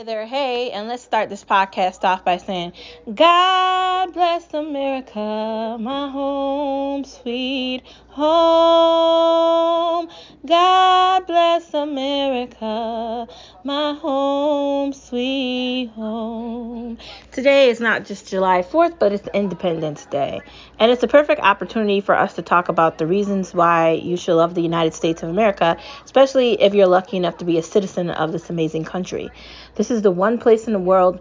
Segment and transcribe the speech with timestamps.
[0.00, 2.72] Hey there, hey, and let's start this podcast off by saying,
[3.14, 10.08] God bless America, my home, sweet home.
[10.46, 13.28] God bless America,
[13.62, 16.96] my home, sweet home.
[17.32, 20.40] Today is not just July 4th, but it's Independence Day.
[20.80, 24.34] And it's a perfect opportunity for us to talk about the reasons why you should
[24.34, 28.10] love the United States of America, especially if you're lucky enough to be a citizen
[28.10, 29.30] of this amazing country.
[29.76, 31.20] This is the one place in the world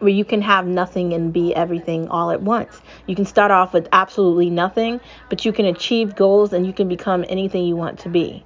[0.00, 2.80] where you can have nothing and be everything all at once.
[3.06, 5.00] You can start off with absolutely nothing,
[5.30, 8.44] but you can achieve goals and you can become anything you want to be.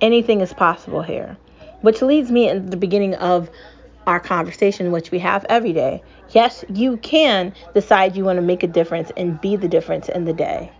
[0.00, 1.36] Anything is possible here.
[1.80, 3.50] Which leads me in the beginning of
[4.08, 6.02] our conversation, which we have every day.
[6.30, 10.24] Yes, you can decide you want to make a difference and be the difference in
[10.24, 10.72] the day.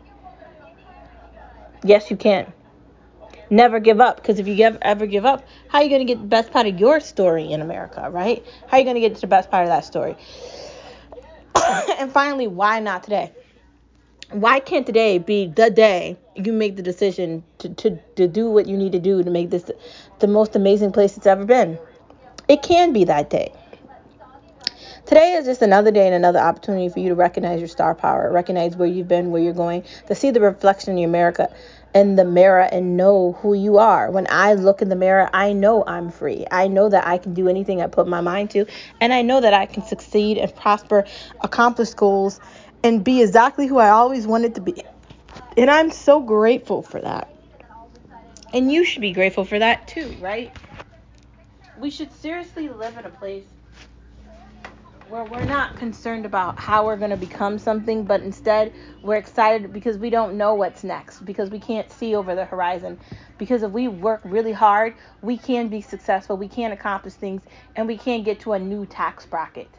[1.85, 2.51] Yes, you can.
[3.51, 6.21] Never give up, because if you ever give up, how are you going to get
[6.21, 8.45] the best part of your story in America, right?
[8.67, 10.17] How are you going to get to the best part of that story?
[11.99, 13.33] and finally, why not today?
[14.31, 18.67] Why can't today be the day you make the decision to, to, to do what
[18.67, 19.71] you need to do to make this
[20.19, 21.79] the most amazing place it's ever been?
[22.49, 23.53] It can be that day.
[25.05, 28.31] Today is just another day and another opportunity for you to recognize your star power,
[28.31, 31.49] recognize where you've been, where you're going, to see the reflection in your America
[31.95, 34.11] in the mirror and know who you are.
[34.11, 36.47] When I look in the mirror, I know I'm free.
[36.51, 38.67] I know that I can do anything I put my mind to,
[39.01, 41.07] and I know that I can succeed and prosper,
[41.41, 42.41] accomplish goals,
[42.85, 44.83] and be exactly who I always wanted to be.
[45.57, 47.33] And I'm so grateful for that.
[48.53, 50.53] And you should be grateful for that too, right?
[51.79, 53.45] We should seriously live in a place
[55.09, 59.73] where we're not concerned about how we're going to become something, but instead we're excited
[59.73, 62.99] because we don't know what's next, because we can't see over the horizon.
[63.39, 67.43] Because if we work really hard, we can be successful, we can accomplish things,
[67.77, 69.71] and we can get to a new tax bracket.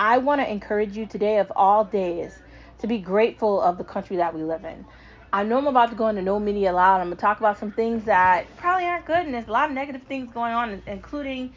[0.00, 2.32] I want to encourage you today, of all days,
[2.80, 4.84] to be grateful of the country that we live in.
[5.32, 7.00] I know I'm about to go into no media allowed.
[7.00, 9.68] I'm going to talk about some things that probably aren't good, and there's a lot
[9.68, 11.52] of negative things going on, including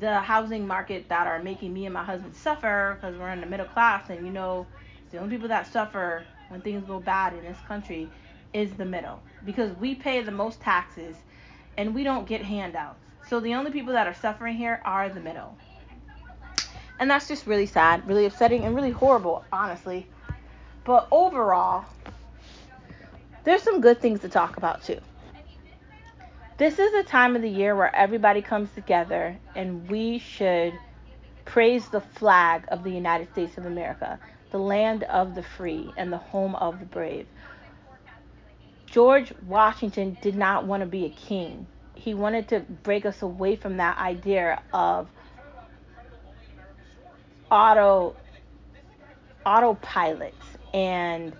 [0.00, 3.46] the housing market that are making me and my husband suffer because we're in the
[3.46, 4.66] middle class and you know
[5.10, 8.08] the only people that suffer when things go bad in this country
[8.52, 11.16] is the middle because we pay the most taxes
[11.76, 13.00] and we don't get handouts.
[13.28, 15.56] So the only people that are suffering here are the middle.
[16.98, 20.06] And that's just really sad really upsetting and really horrible honestly.
[20.84, 21.84] But overall
[23.50, 25.00] there's some good things to talk about too
[26.56, 30.74] this is a time of the year where everybody comes together and we should
[31.46, 36.12] praise the flag of the United States of America, the land of the free and
[36.12, 37.26] the home of the brave.
[38.86, 41.66] George Washington did not want to be a king.
[41.94, 45.08] He wanted to break us away from that idea of
[47.50, 48.14] auto
[49.46, 50.34] autopilots
[50.74, 51.32] and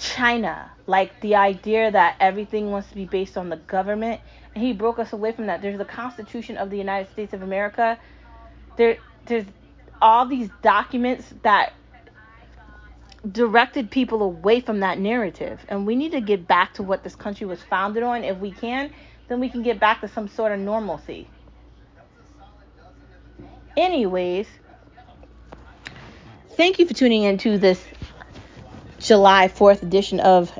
[0.00, 4.20] China, like the idea that everything wants to be based on the government,
[4.54, 5.62] and he broke us away from that.
[5.62, 7.98] There's the Constitution of the United States of America.
[8.76, 8.96] There,
[9.26, 9.44] there's
[10.00, 11.74] all these documents that
[13.30, 17.14] directed people away from that narrative, and we need to get back to what this
[17.14, 18.24] country was founded on.
[18.24, 18.90] If we can,
[19.28, 21.28] then we can get back to some sort of normalcy.
[23.76, 24.46] Anyways,
[26.56, 27.84] thank you for tuning into this
[29.00, 30.52] July 4th edition of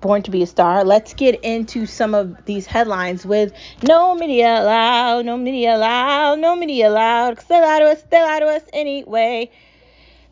[0.00, 0.84] Born to be a Star.
[0.84, 3.52] Let's get into some of these headlines with
[3.82, 8.22] no media allowed, no media allowed, no media allowed, because they lie to us, they
[8.22, 9.50] lie to us anyway.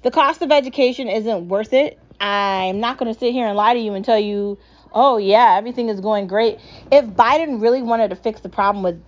[0.01, 1.99] The cost of education isn't worth it.
[2.19, 4.59] I'm not going to sit here and lie to you and tell you,
[4.95, 6.59] oh, yeah, everything is going great.
[6.91, 9.03] If Biden really wanted to fix the problem with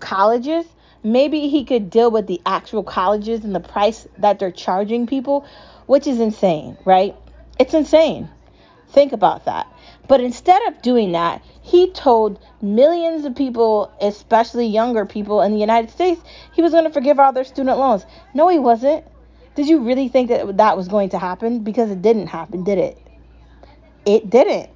[0.00, 0.64] colleges,
[1.02, 5.46] maybe he could deal with the actual colleges and the price that they're charging people
[5.90, 7.16] which is insane, right?
[7.58, 8.30] It's insane.
[8.90, 9.66] Think about that.
[10.06, 15.58] But instead of doing that, he told millions of people, especially younger people in the
[15.58, 16.20] United States,
[16.52, 18.06] he was going to forgive all their student loans.
[18.34, 19.04] No, he wasn't.
[19.56, 21.64] Did you really think that that was going to happen?
[21.64, 22.96] Because it didn't happen, did it?
[24.06, 24.70] It didn't.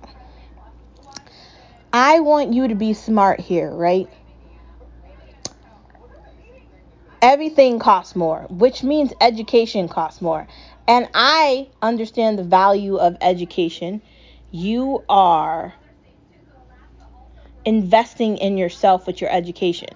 [1.93, 4.09] I want you to be smart here, right?
[7.23, 10.47] Everything costs more, which means education costs more.
[10.87, 14.03] And I understand the value of education.
[14.51, 15.75] You are
[17.65, 19.89] investing in yourself with your education.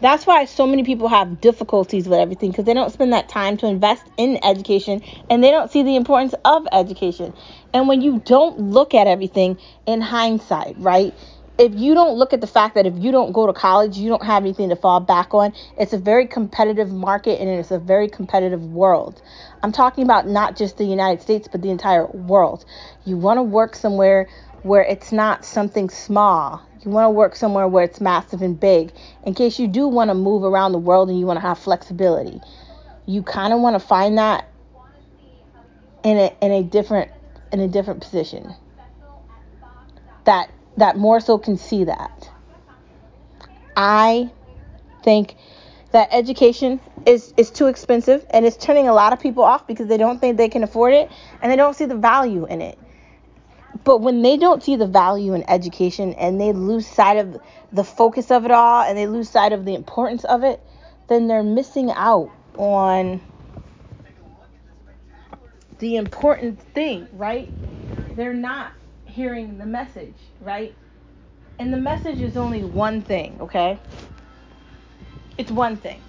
[0.00, 3.56] That's why so many people have difficulties with everything because they don't spend that time
[3.58, 7.32] to invest in education and they don't see the importance of education.
[7.72, 11.14] And when you don't look at everything in hindsight, right?
[11.56, 14.08] If you don't look at the fact that if you don't go to college, you
[14.08, 17.78] don't have anything to fall back on, it's a very competitive market and it's a
[17.78, 19.22] very competitive world.
[19.62, 22.64] I'm talking about not just the United States, but the entire world.
[23.04, 24.28] You want to work somewhere
[24.62, 26.60] where it's not something small.
[26.82, 28.92] You want to work somewhere where it's massive and big
[29.24, 31.58] in case you do want to move around the world and you want to have
[31.58, 32.40] flexibility.
[33.06, 34.48] You kind of want to find that
[36.02, 37.10] in a in a different
[37.52, 38.54] in a different position.
[40.24, 42.30] That that more so can see that.
[43.76, 44.30] I
[45.02, 45.36] think
[45.92, 49.86] that education is, is too expensive and it's turning a lot of people off because
[49.86, 51.10] they don't think they can afford it
[51.40, 52.78] and they don't see the value in it.
[53.84, 57.40] But when they don't see the value in education and they lose sight of
[57.72, 60.60] the focus of it all and they lose sight of the importance of it,
[61.08, 63.20] then they're missing out on
[65.78, 67.52] the important thing, right?
[68.16, 68.72] They're not
[69.14, 70.74] hearing the message, right?
[71.60, 73.78] And the message is only one thing, okay?
[75.38, 76.02] It's one thing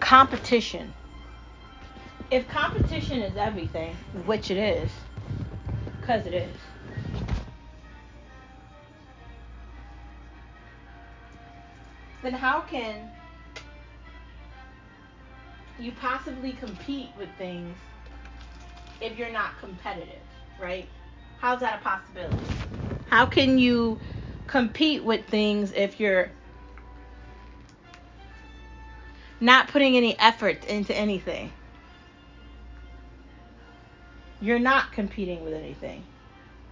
[0.00, 0.92] competition.
[2.30, 4.90] If competition is everything, which it is,
[6.00, 6.56] because it is,
[12.22, 13.10] then how can
[15.78, 17.76] you possibly compete with things
[19.00, 20.22] if you're not competitive,
[20.60, 20.88] right?
[21.38, 22.36] How's that a possibility?
[23.06, 23.98] How can you
[24.46, 26.30] compete with things if you're
[29.40, 31.52] not putting any effort into anything?
[34.40, 36.04] You're not competing with anything.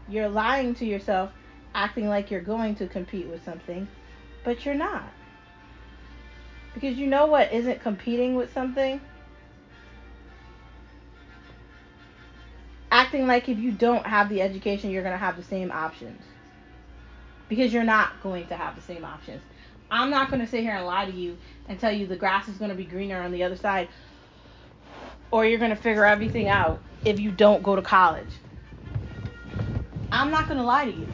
[0.08, 1.30] You're lying to yourself,
[1.74, 3.88] acting like you're going to compete with something,
[4.44, 5.04] but you're not.
[6.74, 9.00] Because you know what isn't competing with something?
[12.94, 16.22] Acting like if you don't have the education, you're going to have the same options.
[17.48, 19.42] Because you're not going to have the same options.
[19.90, 21.36] I'm not going to sit here and lie to you
[21.68, 23.88] and tell you the grass is going to be greener on the other side
[25.32, 28.28] or you're going to figure everything out if you don't go to college.
[30.12, 31.08] I'm not going to lie to you.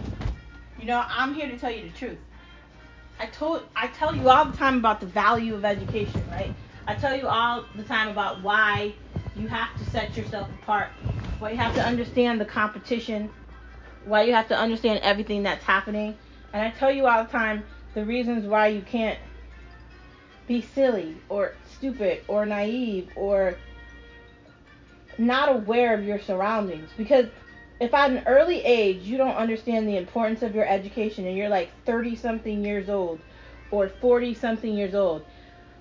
[0.79, 2.19] You know, I'm here to tell you the truth.
[3.19, 6.55] I told I tell you all the time about the value of education, right?
[6.87, 8.95] I tell you all the time about why
[9.37, 10.89] you have to set yourself apart
[11.41, 13.31] why you have to understand the competition,
[14.05, 16.17] why you have to understand everything that's happening.
[16.53, 17.65] And I tell you all the time
[17.95, 19.19] the reasons why you can't
[20.47, 23.57] be silly or stupid or naive or
[25.17, 26.91] not aware of your surroundings.
[26.97, 27.27] Because
[27.81, 31.49] if at an early age you don't understand the importance of your education and you're
[31.49, 33.19] like 30 something years old
[33.71, 35.25] or 40 something years old,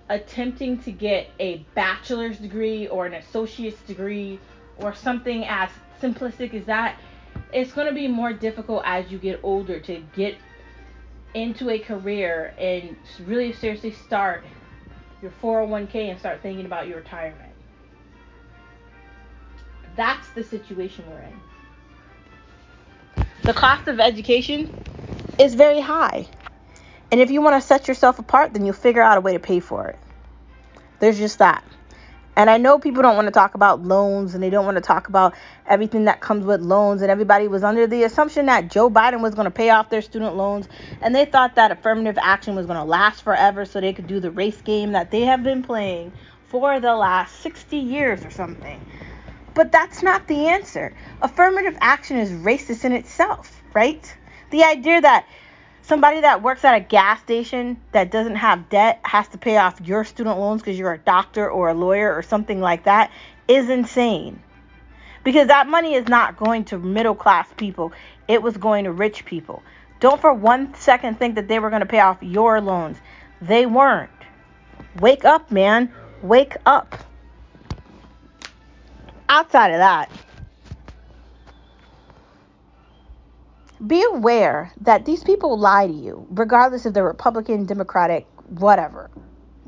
[0.08, 4.40] attempting to get a bachelor's degree or an associate's degree
[4.82, 5.70] or something as
[6.02, 6.98] simplistic as that,
[7.54, 10.36] it's going to be more difficult as you get older to get
[11.34, 12.96] into a career and
[13.26, 14.44] really seriously start
[15.22, 17.52] your 401k and start thinking about your retirement.
[19.96, 21.40] That's the situation we're in.
[23.44, 24.84] The cost of education
[25.40, 26.28] is very high.
[27.12, 29.40] And if you want to set yourself apart, then you'll figure out a way to
[29.40, 29.98] pay for it.
[31.00, 31.64] There's just that.
[32.40, 34.82] And I know people don't want to talk about loans and they don't want to
[34.82, 35.36] talk about
[35.68, 37.02] everything that comes with loans.
[37.02, 40.02] And everybody was under the assumption that Joe Biden was going to pay off their
[40.02, 40.70] student loans.
[41.02, 44.22] And they thought that affirmative action was going to last forever so they could do
[44.22, 46.14] the race game that they have been playing
[46.48, 48.80] for the last 60 years or something.
[49.54, 50.94] But that's not the answer.
[51.22, 54.16] Affirmative action is racist in itself, right?
[54.52, 55.28] The idea that
[55.90, 59.82] somebody that works at a gas station that doesn't have debt has to pay off
[59.82, 63.12] your student loans because you're a doctor or a lawyer or something like that
[63.48, 64.40] is insane.
[65.24, 67.92] Because that money is not going to middle class people,
[68.28, 69.64] it was going to rich people.
[70.00, 72.98] Don't for one second think that they were going to pay off your loans.
[73.42, 74.12] They weren't.
[75.00, 75.92] Wake up, man.
[76.22, 77.04] Wake up.
[79.28, 80.12] Outside of that,
[83.86, 89.10] be aware that these people lie to you, regardless if they're Republican, Democratic, whatever,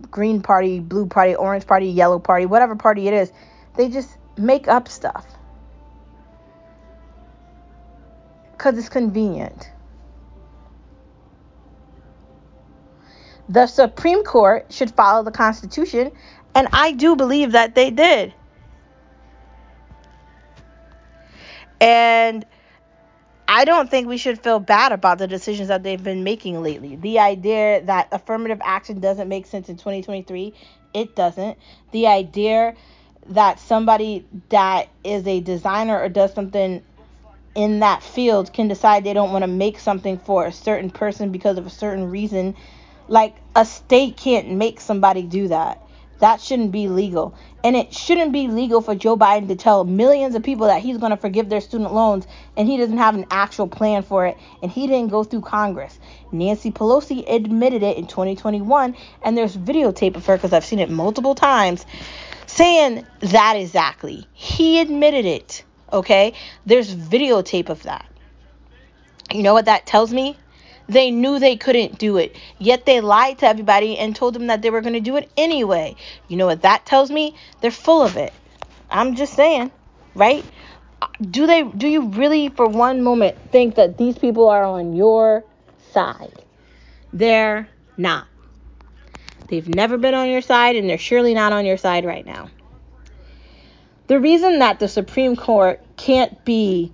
[0.10, 3.32] Green Party, Blue Party, Orange Party, Yellow Party, whatever party it is.
[3.77, 5.25] They just make up stuff
[8.51, 9.72] because it's convenient.
[13.48, 16.12] The Supreme Court should follow the Constitution,
[16.53, 18.34] and I do believe that they did.
[21.80, 22.46] And
[23.53, 26.96] I don't think we should feel bad about the decisions that they've been making lately.
[26.96, 30.53] The idea that affirmative action doesn't make sense in 2023,
[30.93, 31.58] it doesn't.
[31.91, 32.75] The idea
[33.27, 36.81] that somebody that is a designer or does something
[37.53, 41.34] in that field can decide they don't want to make something for a certain person
[41.34, 42.55] because of a certain reason.
[43.10, 45.86] Like a state can't make somebody do that.
[46.22, 47.34] That shouldn't be legal.
[47.63, 51.00] And it shouldn't be legal for Joe Biden to tell millions of people that he's
[51.00, 54.38] going to forgive their student loans and he doesn't have an actual plan for it
[54.62, 56.00] and he didn't go through Congress.
[56.32, 60.92] Nancy Pelosi admitted it in 2021 and there's videotape of her because I've seen it
[60.92, 61.88] multiple times
[62.46, 64.28] saying that exactly.
[64.34, 65.63] He admitted it.
[65.92, 66.34] Okay?
[66.68, 68.06] There's videotape of that.
[69.32, 70.38] You know what that tells me?
[70.91, 74.62] They knew they couldn't do it, yet they lied to everybody and told them that
[74.62, 75.95] they were going to do it anyway.
[76.27, 77.33] You know what that tells me?
[77.62, 78.33] They're full of it.
[78.89, 79.71] I'm just saying,
[80.15, 80.43] right?
[81.21, 85.45] Do they do you really for one moment think that these people are on your
[85.93, 86.43] side?
[87.13, 88.27] They're not.
[89.48, 92.50] They've never been on your side and they're surely not on your side right now.
[94.07, 96.91] The reason that the Supreme Court can't be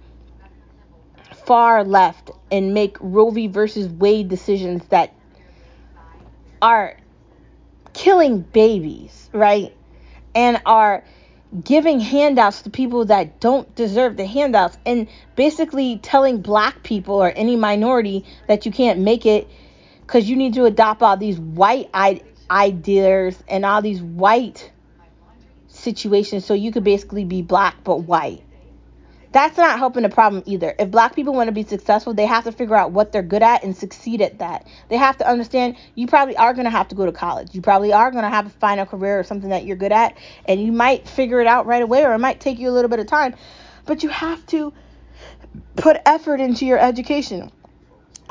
[1.48, 3.48] far left and make Roe v.
[3.48, 5.14] versus Wade decisions that
[6.62, 6.98] are
[7.94, 9.74] killing babies, right?
[10.36, 11.06] And are
[11.64, 17.32] giving handouts to people that don't deserve the handouts and basically telling black people or
[17.34, 19.48] any minority that you can't make it
[20.02, 21.90] because you need to adopt all these white
[22.52, 24.70] ideas and all these white
[25.70, 28.44] situations so you could basically be black but white
[29.38, 30.74] that's not helping the problem either.
[30.80, 33.44] If black people want to be successful, they have to figure out what they're good
[33.44, 34.66] at and succeed at that.
[34.90, 37.54] They have to understand you probably are going to have to go to college.
[37.54, 39.92] You probably are going to have to find a career or something that you're good
[39.92, 42.72] at, and you might figure it out right away, or it might take you a
[42.72, 43.36] little bit of time.
[43.86, 44.74] But you have to
[45.76, 47.52] put effort into your education.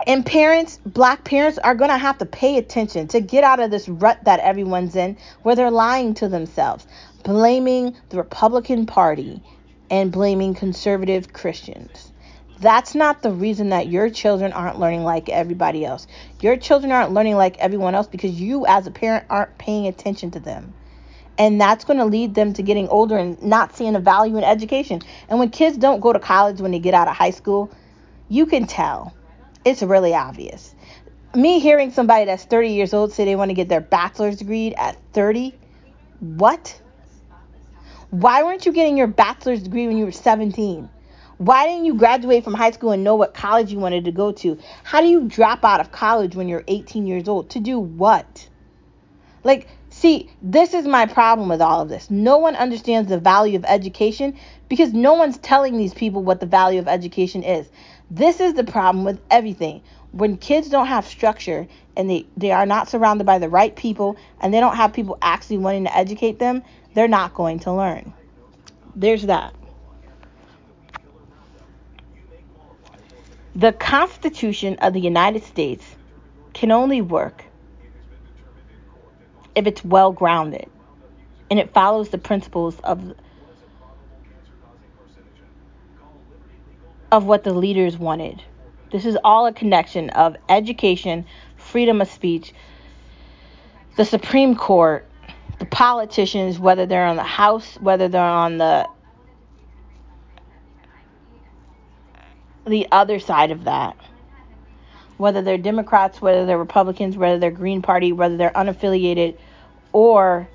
[0.06, 3.70] And parents, black parents, are going to have to pay attention to get out of
[3.70, 6.86] this rut that everyone's in where they're lying to themselves,
[7.22, 9.42] blaming the Republican Party
[9.90, 12.12] and blaming conservative Christians.
[12.58, 16.06] That's not the reason that your children aren't learning like everybody else.
[16.40, 20.30] Your children aren't learning like everyone else because you, as a parent, aren't paying attention
[20.32, 20.72] to them.
[21.38, 24.44] And that's going to lead them to getting older and not seeing a value in
[24.44, 25.02] education.
[25.28, 27.70] And when kids don't go to college when they get out of high school,
[28.28, 29.14] you can tell.
[29.64, 30.74] It's really obvious.
[31.34, 34.74] Me hearing somebody that's 30 years old say they want to get their bachelor's degree
[34.74, 35.54] at 30,
[36.20, 36.80] what?
[38.10, 40.88] Why weren't you getting your bachelor's degree when you were 17?
[41.38, 44.32] Why didn't you graduate from high school and know what college you wanted to go
[44.32, 44.58] to?
[44.84, 47.50] How do you drop out of college when you're 18 years old?
[47.50, 48.48] To do what?
[49.44, 52.10] Like, see, this is my problem with all of this.
[52.10, 54.36] No one understands the value of education
[54.68, 57.68] because no one's telling these people what the value of education is.
[58.10, 59.82] This is the problem with everything.
[60.16, 64.16] When kids don't have structure and they, they are not surrounded by the right people
[64.40, 66.62] and they don't have people actually wanting to educate them,
[66.94, 68.14] they're not going to learn.
[68.94, 69.54] There's that.
[73.54, 75.84] The Constitution of the United States
[76.54, 77.44] can only work
[79.54, 80.70] if it's well grounded
[81.50, 83.12] and it follows the principles of
[87.12, 88.42] of what the leaders wanted.
[88.96, 91.26] This is all a connection of education,
[91.58, 92.54] freedom of speech,
[93.96, 95.06] the Supreme Court,
[95.58, 98.88] the politicians, whether they're on the House, whether they're on the
[102.66, 103.98] the other side of that,
[105.18, 109.36] whether they're Democrats, whether they're Republicans, whether they're Green Party, whether they're unaffiliated,
[109.92, 110.48] or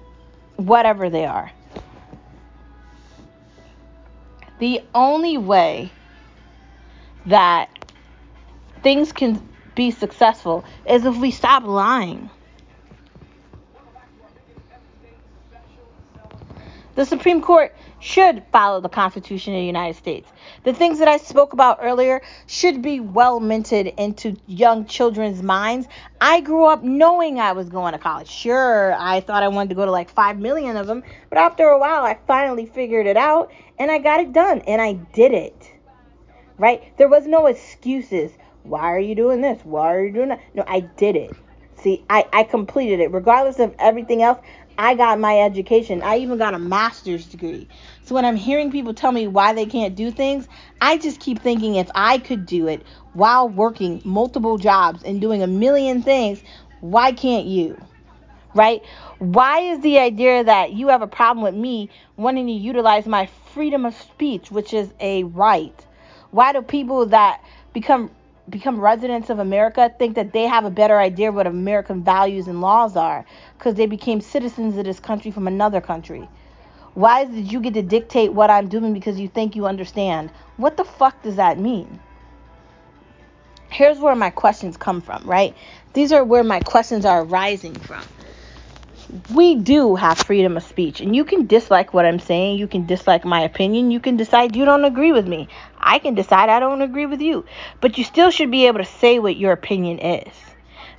[0.55, 1.51] whatever they are.
[4.57, 5.91] The only way
[7.27, 7.69] that
[8.83, 12.29] things can be successful is if we stop lying.
[16.93, 20.29] The Supreme Court should follow the Constitution of the United States.
[20.63, 25.87] The things that I spoke about earlier should be well minted into young children's minds.
[26.19, 28.27] I grew up knowing I was going to college.
[28.27, 31.63] Sure, I thought I wanted to go to like 5 million of them, but after
[31.63, 35.31] a while, I finally figured it out and I got it done and I did
[35.31, 35.71] it.
[36.57, 36.95] Right?
[36.97, 38.31] There was no excuses.
[38.63, 39.59] Why are you doing this?
[39.63, 40.41] Why are you doing that?
[40.53, 41.35] No, I did it.
[41.81, 43.11] See, I, I completed it.
[43.11, 44.37] Regardless of everything else,
[44.77, 46.01] I got my education.
[46.03, 47.67] I even got a master's degree.
[48.03, 50.47] So when I'm hearing people tell me why they can't do things,
[50.79, 55.41] I just keep thinking if I could do it while working multiple jobs and doing
[55.41, 56.43] a million things,
[56.81, 57.79] why can't you?
[58.53, 58.83] Right?
[59.19, 63.27] Why is the idea that you have a problem with me wanting to utilize my
[63.53, 65.85] freedom of speech, which is a right?
[66.31, 68.11] Why do people that become
[68.49, 72.47] become residents of America think that they have a better idea of what American values
[72.47, 73.25] and laws are
[73.57, 76.27] because they became citizens of this country from another country.
[76.93, 80.29] Why did you get to dictate what I'm doing because you think you understand?
[80.57, 81.99] What the fuck does that mean?
[83.69, 85.55] Here's where my questions come from, right?
[85.93, 88.03] These are where my questions are arising from.
[89.33, 92.59] We do have freedom of speech, and you can dislike what I'm saying.
[92.59, 93.91] You can dislike my opinion.
[93.91, 95.49] You can decide you don't agree with me.
[95.77, 97.45] I can decide I don't agree with you.
[97.81, 100.33] But you still should be able to say what your opinion is.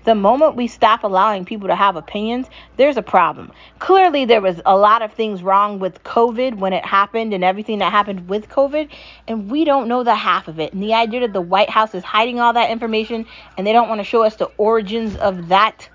[0.05, 3.53] The moment we stop allowing people to have opinions, there's a problem.
[3.79, 7.79] Clearly, there was a lot of things wrong with COVID when it happened and everything
[7.79, 8.89] that happened with COVID,
[9.29, 10.73] and we don't know the half of it.
[10.73, 13.27] And the idea that the White House is hiding all that information
[13.57, 15.89] and they don't want to show us the origins of that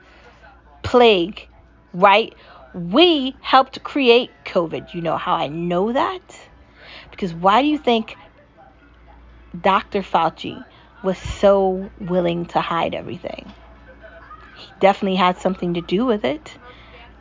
[0.83, 1.46] plague,
[1.93, 2.33] right?
[2.73, 4.93] We helped create COVID.
[4.93, 6.21] You know how I know that?
[7.11, 8.15] Because why do you think
[9.59, 10.01] Dr.
[10.01, 10.63] Fauci
[11.03, 13.51] was so willing to hide everything?
[14.55, 16.53] He definitely had something to do with it.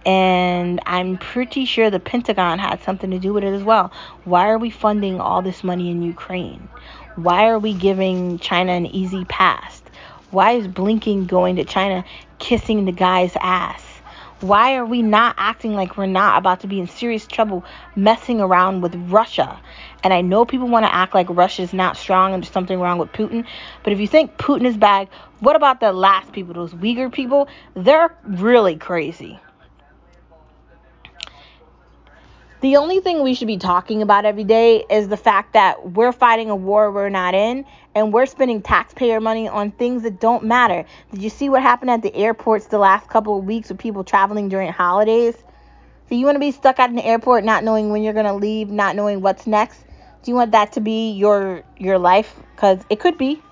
[0.05, 3.91] And I'm pretty sure the Pentagon had something to do with it as well.
[4.25, 6.69] Why are we funding all this money in Ukraine?
[7.17, 9.83] Why are we giving China an easy pass?
[10.31, 12.05] Why is Blinken going to China
[12.39, 13.96] kissing the guy's ass?
[14.43, 17.65] Why are we not acting like we're not about to be in serious trouble
[17.95, 19.59] messing around with Russia?
[20.05, 22.79] And I know people want to act like Russia is not strong and there's something
[22.79, 23.47] wrong with Putin.
[23.83, 25.09] But if you think Putin is bad,
[25.41, 27.49] what about the last people, those Uyghur people?
[27.75, 29.41] They're really crazy.
[32.63, 36.13] The only thing we should be talking about every day is the fact that we're
[36.13, 40.43] fighting a war we're not in and we're spending taxpayer money on things that don't
[40.45, 40.87] matter.
[41.13, 44.05] Did you see what happened at the airports the last couple of weeks with people
[44.05, 45.37] traveling during holidays?
[46.09, 48.33] Do you want to be stuck at an airport not knowing when you're going to
[48.33, 49.85] leave, not knowing what's next?
[50.23, 53.43] Do you want that to be your your life cuz it could be.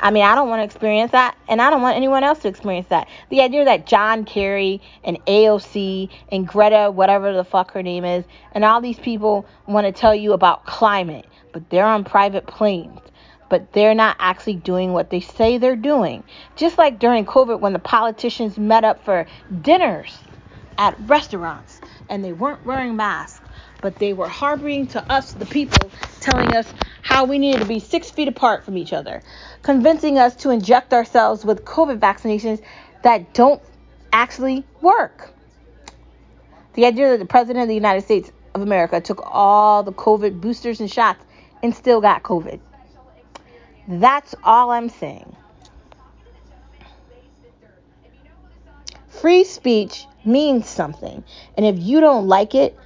[0.00, 2.48] I mean, I don't want to experience that, and I don't want anyone else to
[2.48, 3.08] experience that.
[3.30, 8.24] The idea that John Kerry and AOC and Greta, whatever the fuck her name is,
[8.52, 13.00] and all these people want to tell you about climate, but they're on private planes,
[13.48, 16.24] but they're not actually doing what they say they're doing.
[16.56, 19.26] Just like during COVID when the politicians met up for
[19.62, 20.18] dinners
[20.78, 23.40] at restaurants and they weren't wearing masks
[23.86, 25.88] but they were harboring to us, the people,
[26.20, 26.66] telling us
[27.02, 29.22] how we needed to be six feet apart from each other,
[29.62, 32.60] convincing us to inject ourselves with COVID vaccinations
[33.04, 33.62] that don't
[34.12, 35.32] actually work.
[36.74, 40.40] The idea that the President of the United States of America took all the COVID
[40.40, 41.24] boosters and shots
[41.62, 42.58] and still got COVID.
[43.86, 45.36] That's all I'm saying.
[49.06, 51.22] Free speech means something.
[51.56, 52.76] And if you don't like it,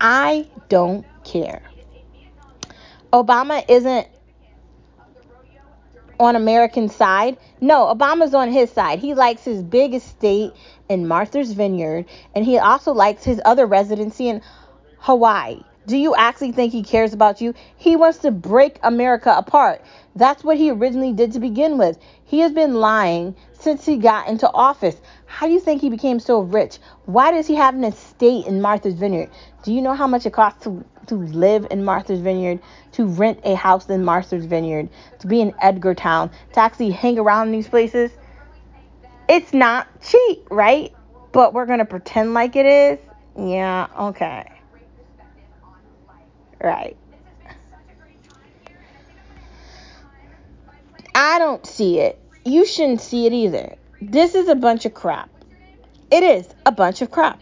[0.00, 1.62] I don't care.
[3.12, 4.06] Obama isn't
[6.18, 7.36] on American side.
[7.60, 8.98] No, Obama's on his side.
[8.98, 10.52] He likes his big estate
[10.88, 14.42] in Martha's Vineyard, and he also likes his other residency in
[14.98, 15.62] Hawaii.
[15.86, 17.54] Do you actually think he cares about you?
[17.76, 19.82] He wants to break America apart.
[20.16, 21.96] That's what he originally did to begin with.
[22.24, 24.96] He has been lying since he got into office.
[25.26, 26.78] How do you think he became so rich?
[27.04, 29.30] Why does he have an estate in Martha's Vineyard?
[29.62, 32.58] Do you know how much it costs to, to live in Martha's Vineyard,
[32.92, 34.88] to rent a house in Martha's Vineyard,
[35.20, 38.10] to be in Edgartown, to actually hang around in these places?
[39.28, 40.92] It's not cheap, right?
[41.30, 42.98] But we're going to pretend like it is?
[43.38, 44.55] Yeah, okay.
[46.62, 46.96] Right.
[51.14, 52.18] I don't see it.
[52.44, 53.76] You shouldn't see it either.
[54.00, 55.30] This is a bunch of crap.
[56.10, 57.40] It is a bunch of crap.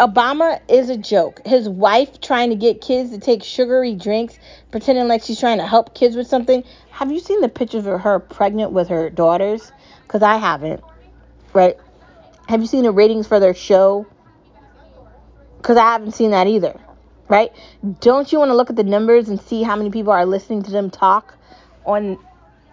[0.00, 1.40] Obama is a joke.
[1.46, 4.38] His wife trying to get kids to take sugary drinks,
[4.70, 6.64] pretending like she's trying to help kids with something.
[6.90, 9.70] Have you seen the pictures of her pregnant with her daughters?
[10.02, 10.82] Because I haven't.
[11.52, 11.76] Right?
[12.48, 14.06] Have you seen the ratings for their show?
[15.58, 16.78] Because I haven't seen that either
[17.34, 17.52] right?
[18.00, 20.62] Don't you want to look at the numbers and see how many people are listening
[20.62, 21.34] to them talk
[21.84, 22.16] on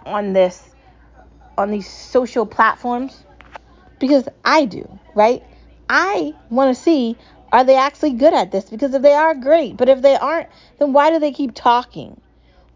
[0.06, 0.70] on this
[1.58, 3.24] on these social platforms?
[4.00, 5.44] Because I do, right?
[5.90, 7.18] I want to see
[7.52, 8.66] are they actually good at this?
[8.66, 9.76] Because if they are, great.
[9.78, 10.48] But if they aren't,
[10.80, 12.22] then why do they keep talking?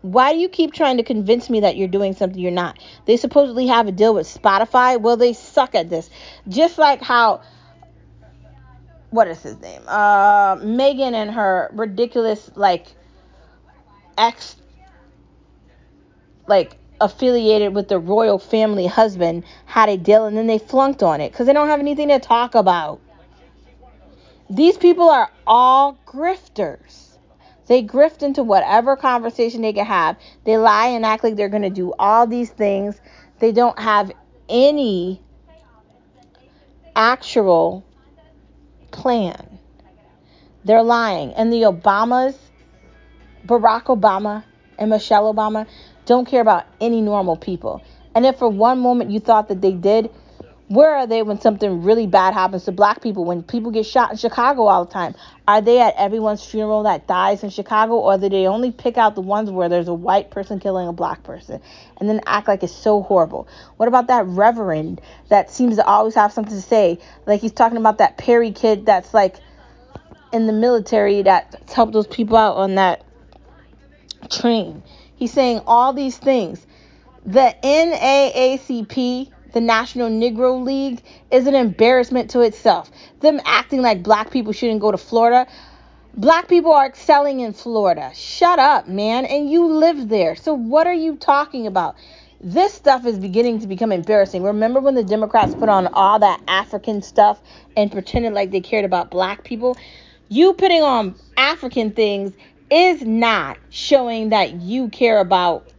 [0.01, 2.79] Why do you keep trying to convince me that you're doing something you're not?
[3.05, 4.99] They supposedly have a deal with Spotify.
[4.99, 6.09] Well, they suck at this.
[6.47, 7.41] Just like how
[9.09, 9.81] what is his name?
[9.87, 12.87] Uh, Meghan and her ridiculous like
[14.17, 14.55] ex,
[16.47, 21.21] like affiliated with the royal family husband had a deal and then they flunked on
[21.21, 22.99] it because they don't have anything to talk about.
[24.49, 27.17] These people are all grifters.
[27.67, 30.17] They grift into whatever conversation they can have.
[30.43, 33.01] They lie and act like they're going to do all these things.
[33.39, 34.11] They don't have
[34.47, 35.19] any
[36.95, 37.83] actual
[38.95, 39.59] plan.
[40.63, 41.33] They're lying.
[41.33, 42.35] And the Obamas,
[43.45, 44.43] Barack Obama
[44.79, 45.67] and Michelle Obama,
[46.05, 47.83] don't care about any normal people.
[48.15, 50.09] And if for one moment you thought that they did,
[50.67, 53.23] where are they when something really bad happens to black people?
[53.23, 55.13] When people get shot in Chicago all the time,
[55.47, 59.13] are they at everyone's funeral that dies in Chicago, or do they only pick out
[59.13, 61.61] the ones where there's a white person killing a black person
[61.97, 63.47] and then act like it's so horrible?
[63.77, 66.97] What about that reverend that seems to always have something to say?
[67.27, 69.35] Like he's talking about that Perry kid that's like
[70.33, 73.03] in the military that helped those people out on that
[74.31, 74.81] train.
[75.15, 76.65] He's saying all these things.
[77.23, 82.91] The NAACP the National Negro League is an embarrassment to itself.
[83.21, 85.47] Them acting like black people shouldn't go to Florida.
[86.17, 88.11] Black people are excelling in Florida.
[88.13, 89.23] Shut up, man.
[89.23, 90.35] And you live there.
[90.35, 91.95] So what are you talking about?
[92.41, 94.43] This stuff is beginning to become embarrassing.
[94.43, 97.41] Remember when the Democrats put on all that African stuff
[97.77, 99.77] and pretended like they cared about black people?
[100.27, 102.33] You putting on African things
[102.69, 105.71] is not showing that you care about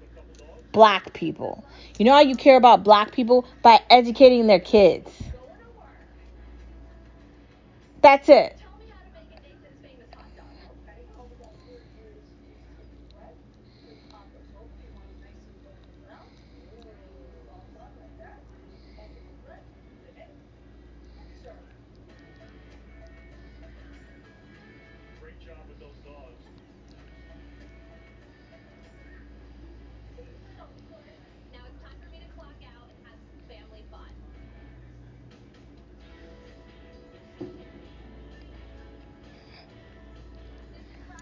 [0.73, 1.62] black people.
[1.98, 3.46] You know how you care about black people?
[3.62, 5.11] By educating their kids.
[8.02, 8.59] That's it.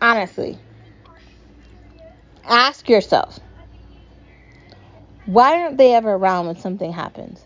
[0.04, 0.58] Honestly,
[2.44, 3.40] ask yourself
[5.24, 7.42] why aren't they ever around when something happens?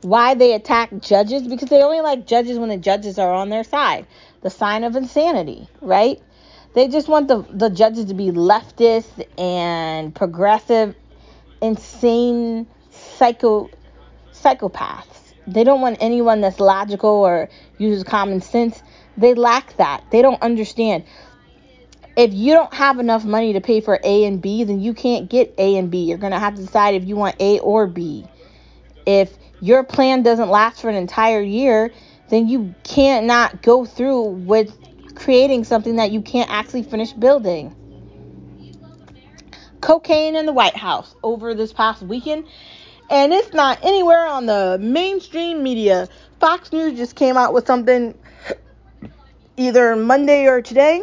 [0.00, 1.46] Why they attack judges?
[1.46, 4.06] Because they only like judges when the judges are on their side.
[4.40, 6.22] The sign of insanity, right?
[6.72, 10.94] They just want the, the judges to be leftist and progressive,
[11.60, 13.68] insane psycho
[14.32, 15.34] psychopaths.
[15.46, 18.82] They don't want anyone that's logical or uses common sense.
[19.16, 20.04] They lack that.
[20.10, 21.04] They don't understand.
[22.16, 25.28] If you don't have enough money to pay for A and B, then you can't
[25.28, 26.04] get A and B.
[26.04, 28.26] You're going to have to decide if you want A or B.
[29.04, 31.92] If your plan doesn't last for an entire year,
[32.28, 34.74] then you can't not go through with
[35.14, 37.74] creating something that you can't actually finish building.
[39.80, 42.46] Cocaine in the White House over this past weekend,
[43.08, 46.08] and it's not anywhere on the mainstream media.
[46.40, 48.18] Fox News just came out with something
[49.56, 51.02] either Monday or today,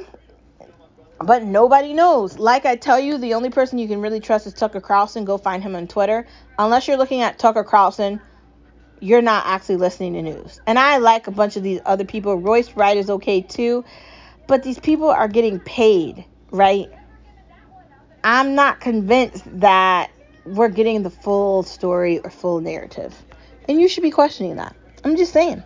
[1.20, 2.38] but nobody knows.
[2.38, 5.26] Like I tell you, the only person you can really trust is Tucker Carlson.
[5.26, 6.26] Go find him on Twitter.
[6.60, 8.20] Unless you're looking at Tucker Carlson,
[9.00, 10.62] you're not actually listening to news.
[10.66, 12.36] And I like a bunch of these other people.
[12.36, 13.84] Royce Wright is okay too,
[14.48, 16.90] but these people are getting paid, right?
[18.24, 20.10] I'm not convinced that
[20.46, 23.14] we're getting the full story or full narrative.
[23.68, 24.76] And you should be questioning that.
[25.04, 25.64] I'm just saying.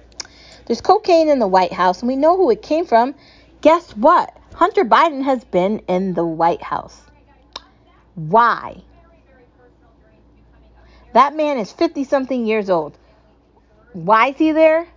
[0.68, 3.16] There's cocaine in the White House, and we know who it came from.
[3.62, 4.36] Guess what?
[4.54, 7.02] Hunter Biden has been in the White House.
[8.16, 8.82] Why?
[11.14, 12.98] That man is 50 something years old.
[13.94, 14.88] Why is he there?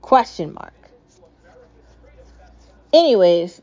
[0.00, 0.74] Question mark.
[2.92, 3.62] Anyways,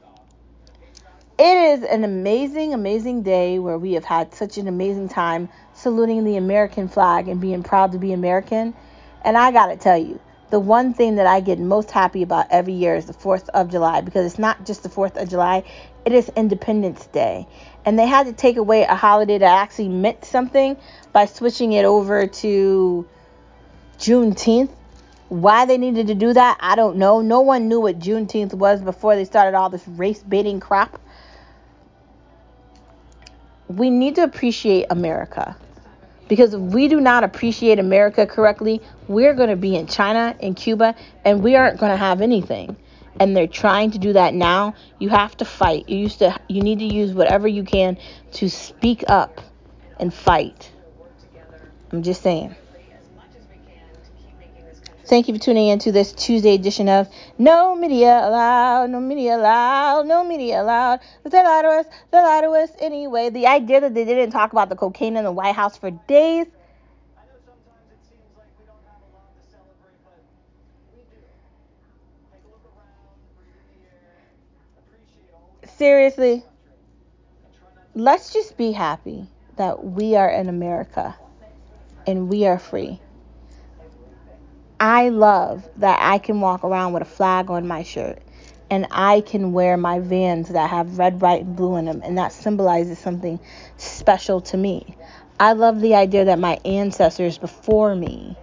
[1.38, 6.24] it is an amazing, amazing day where we have had such an amazing time saluting
[6.24, 8.74] the American flag and being proud to be American.
[9.24, 10.20] And I gotta tell you,
[10.50, 13.70] the one thing that I get most happy about every year is the 4th of
[13.70, 15.64] July because it's not just the 4th of July,
[16.06, 17.48] it is Independence Day.
[17.86, 20.76] And they had to take away a holiday that actually meant something
[21.14, 23.08] by switching it over to
[24.00, 24.72] Juneteenth.
[25.30, 27.22] Why they needed to do that, I don't know.
[27.22, 31.00] No one knew what Juneteenth was before they started all this race baiting crap.
[33.68, 35.56] We need to appreciate America.
[36.30, 40.56] Because if we do not appreciate America correctly, we're going to be in China and
[40.56, 42.78] Cuba and we aren't going to have anything.
[43.20, 44.76] And they're trying to do that now.
[45.00, 45.90] You have to fight.
[45.90, 47.98] You used to you need to use whatever you can
[48.34, 49.42] to speak up
[50.00, 50.72] and fight.
[51.92, 52.56] I'm just saying.
[55.10, 59.38] Thank you for tuning in to this Tuesday edition of No Media Allowed, No Media
[59.38, 61.00] Allowed, No Media Allowed.
[61.24, 63.32] They lie to us, they lie to us anyway.
[63.32, 66.46] The idea that they didn't talk about the cocaine in the White House for days.
[75.76, 76.44] Seriously,
[77.96, 81.16] let's just be happy that we are in America
[82.06, 83.02] and we are free.
[84.80, 88.22] I love that I can walk around with a flag on my shirt
[88.70, 92.18] and I can wear my vans that have red, white, and blue in them, and
[92.18, 93.40] that symbolizes something
[93.78, 94.96] special to me.
[95.40, 98.38] I love the idea that my ancestors before me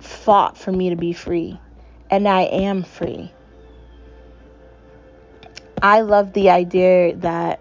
[0.00, 1.58] fought for me to be free,
[2.10, 3.32] and I am free.
[5.82, 7.60] I love the idea that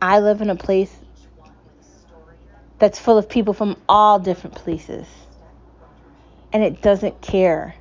[0.00, 0.99] I live in a place
[2.80, 5.06] that's full of people from all different places
[6.52, 7.74] and it doesn't care.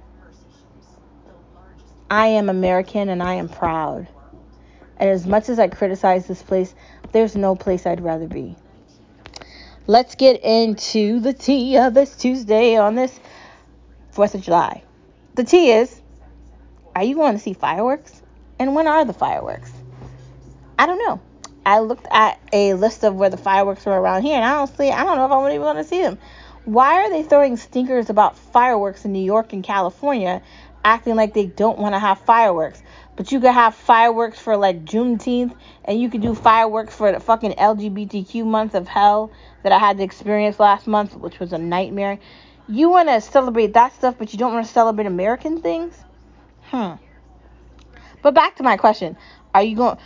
[2.09, 4.07] I am American and I am proud.
[4.97, 6.73] And as much as I criticize this place,
[7.11, 8.55] there's no place I'd rather be.
[9.87, 13.19] Let's get into the tea of this Tuesday on this
[14.13, 14.83] 4th of July.
[15.35, 16.01] The tea is
[16.95, 18.21] Are you going to see fireworks?
[18.59, 19.71] And when are the fireworks?
[20.77, 21.21] I don't know.
[21.69, 25.03] I looked at a list of where the fireworks were around here, and honestly, I
[25.03, 26.17] don't know if I'm even going to see them.
[26.65, 30.41] Why are they throwing stinkers about fireworks in New York and California,
[30.83, 32.81] acting like they don't want to have fireworks?
[33.15, 35.55] But you could have fireworks for like Juneteenth,
[35.85, 39.97] and you could do fireworks for the fucking LGBTQ month of hell that I had
[39.97, 42.17] to experience last month, which was a nightmare.
[42.67, 45.93] You want to celebrate that stuff, but you don't want to celebrate American things?
[46.63, 46.93] Hmm.
[48.23, 49.17] But back to my question.
[49.53, 49.97] Are you going.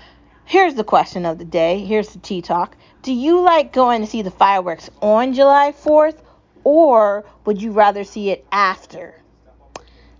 [0.46, 1.84] Here's the question of the day.
[1.86, 2.76] Here's the tea talk.
[3.02, 6.18] Do you like going to see the fireworks on July 4th
[6.64, 9.22] or would you rather see it after?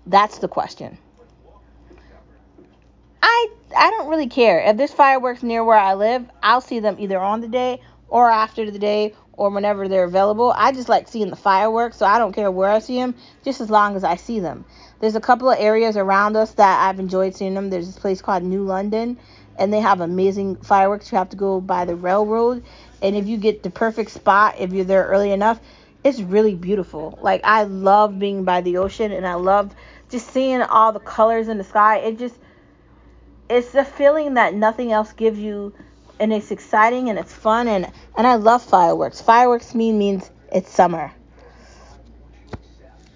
[0.06, 0.98] That's the question.
[3.22, 4.60] I I don't really care.
[4.60, 8.30] If there's fireworks near where I live, I'll see them either on the day or
[8.30, 10.54] after the day or whenever they're available.
[10.56, 13.62] I just like seeing the fireworks, so I don't care where I see them, just
[13.62, 14.66] as long as I see them.
[15.00, 17.70] There's a couple of areas around us that I've enjoyed seeing them.
[17.70, 19.18] There's this place called New London,
[19.58, 21.12] and they have amazing fireworks.
[21.12, 22.64] You have to go by the railroad,
[23.02, 25.60] and if you get the perfect spot, if you're there early enough,
[26.04, 27.18] it's really beautiful.
[27.22, 29.74] Like I love being by the ocean and I love
[30.10, 31.98] just seeing all the colors in the sky.
[31.98, 32.36] It just
[33.50, 35.74] it's a feeling that nothing else gives you
[36.20, 39.22] and it's exciting and it's fun and and I love fireworks.
[39.22, 41.12] Fireworks mean means it's summer.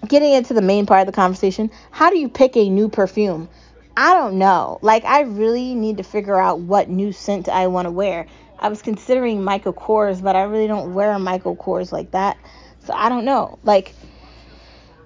[0.06, 3.48] Getting into the main part of the conversation, how do you pick a new perfume?
[4.00, 4.78] I don't know.
[4.80, 8.28] Like I really need to figure out what new scent I want to wear.
[8.56, 12.36] I was considering Michael Kors, but I really don't wear Michael Kors like that.
[12.84, 13.58] So I don't know.
[13.64, 13.92] Like,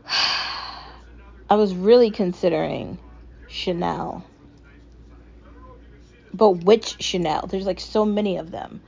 [0.07, 2.99] I was really considering
[3.49, 4.27] Chanel.
[6.35, 7.47] But which Chanel?
[7.47, 8.83] There's like so many of them.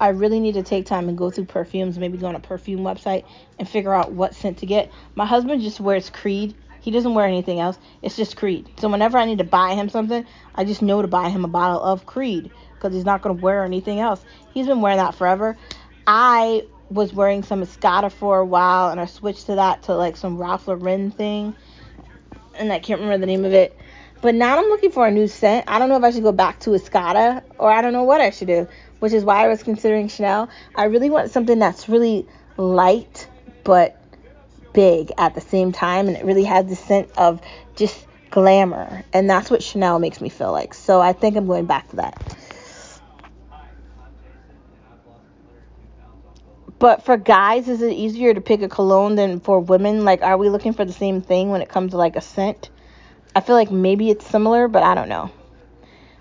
[0.00, 2.82] I really need to take time and go through perfumes, maybe go on a perfume
[2.82, 3.24] website
[3.58, 4.92] and figure out what scent to get.
[5.16, 6.54] My husband just wears Creed.
[6.80, 7.78] He doesn't wear anything else.
[8.02, 8.68] It's just Creed.
[8.78, 11.48] So whenever I need to buy him something, I just know to buy him a
[11.48, 14.24] bottle of Creed because he's not going to wear anything else.
[14.52, 15.56] He's been wearing that forever.
[16.06, 20.16] I was wearing some Escada for a while, and I switched to that to like
[20.16, 21.54] some Ralph Lauren thing,
[22.54, 23.76] and I can't remember the name of it.
[24.22, 25.64] But now I'm looking for a new scent.
[25.68, 28.20] I don't know if I should go back to Escada or I don't know what
[28.20, 30.50] I should do, which is why I was considering Chanel.
[30.74, 32.26] I really want something that's really
[32.58, 33.28] light
[33.64, 33.99] but
[34.72, 37.40] big at the same time, and it really has the scent of
[37.76, 40.74] just glamour, and that's what Chanel makes me feel like.
[40.74, 42.36] So I think I'm going back to that.
[46.78, 50.04] But for guys, is it easier to pick a cologne than for women?
[50.06, 52.70] Like, are we looking for the same thing when it comes to like a scent?
[53.36, 55.30] I feel like maybe it's similar, but I don't know.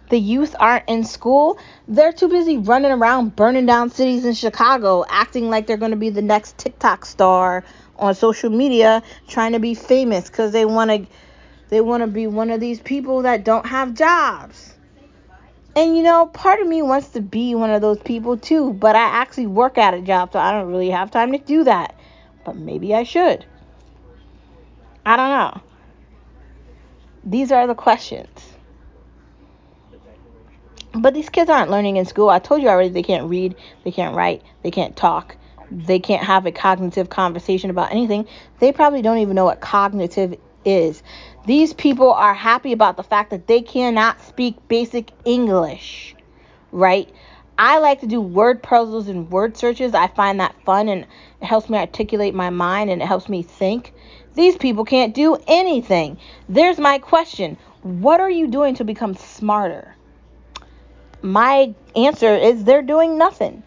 [0.09, 1.59] The youth aren't in school.
[1.87, 5.97] They're too busy running around burning down cities in Chicago, acting like they're going to
[5.97, 7.63] be the next TikTok star
[7.99, 11.05] on social media, trying to be famous because they want to
[11.69, 14.73] they want to be one of these people that don't have jobs.
[15.75, 18.95] And you know, part of me wants to be one of those people too, but
[18.95, 21.95] I actually work at a job, so I don't really have time to do that.
[22.43, 23.45] But maybe I should.
[25.05, 25.61] I don't know.
[27.23, 28.53] These are the questions.
[30.93, 32.29] But these kids aren't learning in school.
[32.29, 35.35] I told you already they can't read, they can't write, they can't talk,
[35.71, 38.27] they can't have a cognitive conversation about anything.
[38.59, 41.03] They probably don't even know what cognitive is.
[41.45, 46.15] These people are happy about the fact that they cannot speak basic English,
[46.71, 47.09] right?
[47.57, 49.93] I like to do word puzzles and word searches.
[49.93, 51.05] I find that fun and
[51.41, 53.93] it helps me articulate my mind and it helps me think.
[54.35, 56.17] These people can't do anything.
[56.47, 59.95] There's my question What are you doing to become smarter?
[61.21, 63.63] My answer is they're doing nothing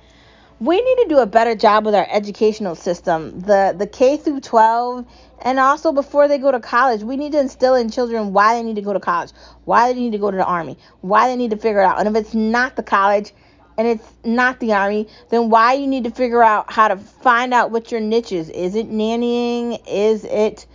[0.63, 4.39] we need to do a better job with our educational system the the k through
[4.39, 5.05] 12
[5.45, 8.63] and also before they go to college we need to instill in children why they
[8.63, 9.33] need to go to college
[9.65, 11.99] why they need to go to the army why they need to figure it out
[11.99, 13.33] and if it's not the college
[13.79, 17.55] and it's not the army, then why you need to figure out how to find
[17.55, 18.51] out what your niche is.
[18.51, 19.83] Is it nannying?
[19.89, 20.67] Is it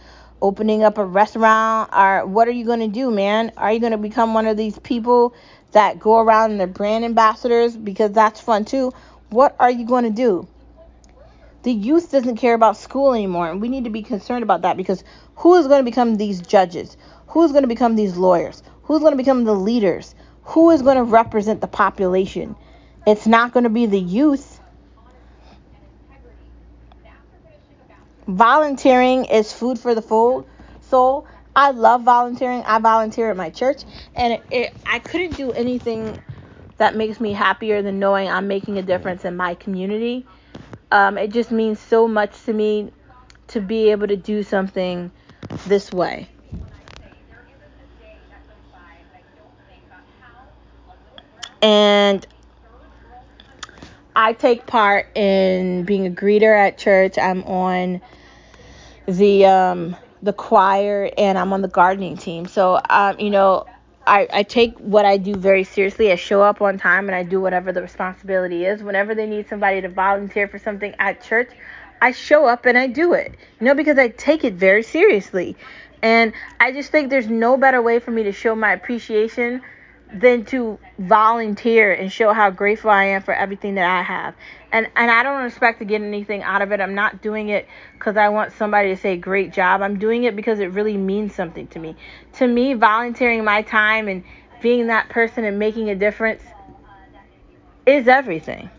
[0.41, 1.91] opening up a restaurant?
[1.93, 3.51] Or what are you going to do, man?
[3.57, 5.35] Are you going to become one of these people
[5.73, 7.77] that go around and they're brand ambassadors?
[7.77, 8.93] Because that's fun too.
[9.29, 10.47] What are you going to do?
[11.63, 14.77] The youth doesn't care about school anymore, and we need to be concerned about that
[14.77, 15.03] because
[15.35, 16.95] who is going to become these judges?
[17.27, 18.63] Who's going to become these lawyers?
[18.83, 20.15] Who's going to become the leaders?
[20.43, 22.55] Who is going to represent the population?
[23.05, 24.61] It's not going to be the youth.
[28.27, 30.47] Volunteering is food for the soul.
[30.81, 32.63] So, I love volunteering.
[32.65, 33.83] I volunteer at my church,
[34.15, 36.21] and it, it, I couldn't do anything
[36.77, 40.25] that makes me happier than knowing I'm making a difference in my community.
[40.91, 42.91] Um, it just means so much to me
[43.47, 45.11] to be able to do something
[45.67, 46.29] this way.
[51.61, 52.25] And
[54.15, 57.17] I take part in being a greeter at church.
[57.17, 58.01] I'm on
[59.07, 62.45] the um, the choir and I'm on the gardening team.
[62.47, 63.65] So um, you know,
[64.07, 66.11] I, I take what I do very seriously.
[66.11, 68.81] I show up on time and I do whatever the responsibility is.
[68.81, 71.51] Whenever they need somebody to volunteer for something at church,
[72.01, 73.35] I show up and I do it.
[73.59, 75.57] You know, because I take it very seriously.
[76.01, 79.61] And I just think there's no better way for me to show my appreciation
[80.13, 84.35] than to volunteer and show how grateful I am for everything that I have.
[84.71, 86.79] And and I don't expect to get anything out of it.
[86.79, 87.67] I'm not doing it
[87.99, 89.81] cuz I want somebody to say great job.
[89.81, 91.95] I'm doing it because it really means something to me.
[92.33, 94.23] To me, volunteering my time and
[94.61, 96.41] being that person and making a difference
[97.85, 98.69] is everything.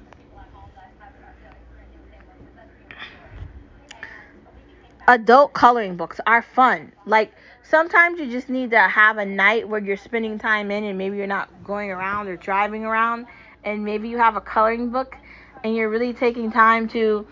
[5.07, 6.93] Adult coloring books are fun.
[7.07, 7.33] Like
[7.69, 11.17] sometimes you just need to have a night where you're spending time in and maybe
[11.17, 13.27] you're not going around or driving around
[13.65, 15.17] and maybe you have a coloring book
[15.63, 17.27] and you're really taking time to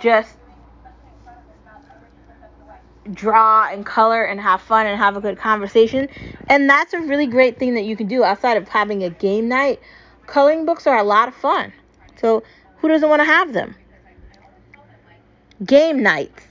[0.00, 0.36] just
[3.12, 6.08] draw and color and have fun and have a good conversation.
[6.48, 9.48] And that's a really great thing that you can do outside of having a game
[9.48, 9.80] night.
[10.26, 11.72] Coloring books are a lot of fun.
[12.20, 12.42] So,
[12.78, 13.74] who doesn't want to have them?
[15.64, 16.47] Game nights.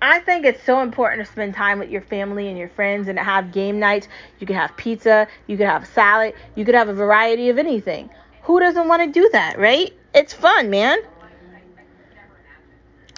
[0.00, 3.18] I think it's so important to spend time with your family and your friends and
[3.18, 4.06] have game nights.
[4.38, 8.10] You can have pizza, you can have salad, you could have a variety of anything.
[8.42, 9.92] Who doesn't want to do that, right?
[10.14, 10.98] It's fun, man.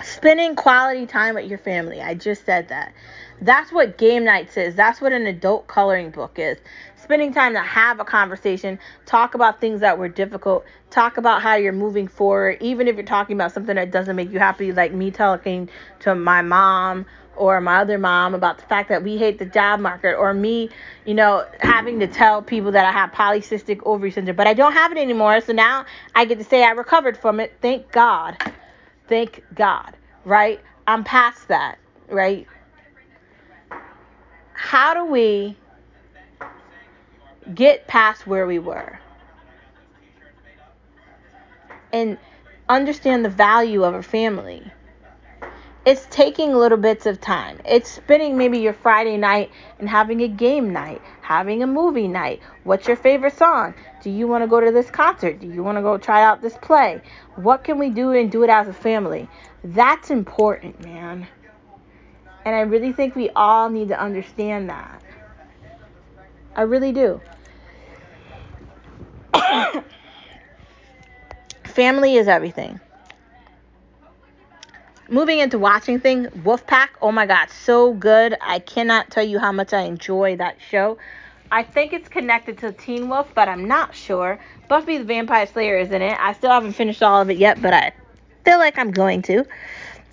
[0.03, 2.01] Spending quality time with your family.
[2.01, 2.95] I just said that.
[3.43, 4.75] That's what game nights is.
[4.75, 6.59] That's what an adult coloring book is
[7.11, 11.57] spending time to have a conversation, talk about things that were difficult, talk about how
[11.57, 14.93] you're moving forward, even if you're talking about something that doesn't make you happy, like
[14.93, 15.69] me talking
[15.99, 19.81] to my mom or my other mom about the fact that we hate the job
[19.81, 20.71] market, or me,
[21.05, 24.75] you know, having to tell people that I have polycystic ovary syndrome, but I don't
[24.75, 25.41] have it anymore.
[25.41, 27.57] So now I get to say I recovered from it.
[27.61, 28.37] Thank God.
[29.09, 29.97] Thank God.
[30.25, 30.61] Right?
[30.87, 31.81] I'm past that.
[32.09, 32.47] Right?
[34.53, 35.57] How do we
[37.55, 38.99] get past where we were
[41.93, 42.19] and
[42.69, 44.73] understand the value of a family.
[45.87, 47.59] It's taking little bits of time.
[47.65, 52.41] It's spending maybe your Friday night and having a game night, having a movie night.
[52.65, 53.75] What's your favorite song?
[54.03, 55.41] Do you want to go to this concert?
[55.41, 57.01] Do you want to go try out this play?
[57.37, 59.29] What can we do and do it as a family?
[59.65, 61.27] That's important, man.
[62.45, 65.03] And I really think we all need to understand that.
[66.55, 67.21] I really do.
[71.65, 72.81] Family is everything.
[75.09, 76.91] Moving into watching things, Wolfpack.
[77.03, 78.37] Oh my God, so good.
[78.41, 80.99] I cannot tell you how much I enjoy that show.
[81.51, 84.39] I think it's connected to Teen Wolf, but I'm not sure.
[84.69, 86.17] Buffy the Vampire Slayer is in it.
[86.21, 87.93] I still haven't finished all of it yet, but I
[88.45, 89.45] feel like I'm going to.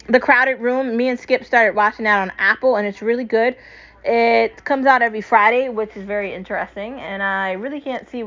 [0.10, 0.98] The Crowded Room.
[0.98, 3.56] Me and Skip started watching that on Apple, and it's really good.
[4.04, 8.24] It comes out every Friday, which is very interesting, and I really can't see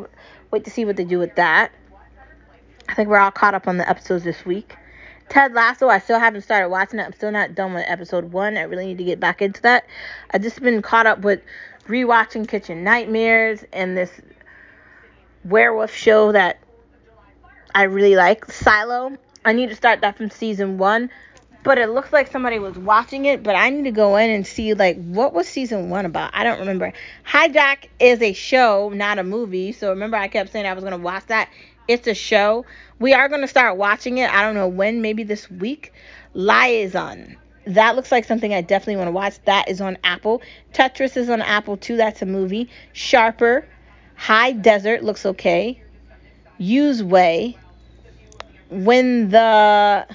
[0.50, 1.72] wait to see what they do with that.
[2.88, 4.76] I think we're all caught up on the episodes this week.
[5.28, 7.04] Ted Lasso, I still haven't started watching it.
[7.04, 8.56] I'm still not done with episode one.
[8.56, 9.86] I really need to get back into that.
[10.32, 11.40] I've just been caught up with
[11.86, 14.10] rewatching Kitchen Nightmares and this
[15.44, 16.58] werewolf show that
[17.72, 19.16] I really like, Silo.
[19.44, 21.10] I need to start that from season one
[21.62, 23.42] but it looks like somebody was watching it.
[23.42, 26.30] But I need to go in and see like what was season one about.
[26.34, 26.92] I don't remember.
[27.26, 29.72] Hijack is a show, not a movie.
[29.72, 31.50] So remember, I kept saying I was gonna watch that.
[31.88, 32.64] It's a show.
[32.98, 34.32] We are gonna start watching it.
[34.32, 35.02] I don't know when.
[35.02, 35.92] Maybe this week.
[36.34, 37.36] Liaison.
[37.66, 39.38] That looks like something I definitely want to watch.
[39.44, 40.40] That is on Apple.
[40.72, 41.96] Tetris is on Apple too.
[41.96, 42.70] That's a movie.
[42.92, 43.66] Sharper.
[44.16, 45.82] High Desert looks okay.
[46.58, 47.56] use Way.
[48.70, 50.06] when the